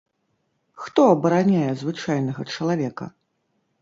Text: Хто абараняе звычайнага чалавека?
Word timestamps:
Хто 0.85 1.01
абараняе 1.15 1.71
звычайнага 1.85 2.41
чалавека? 2.57 3.05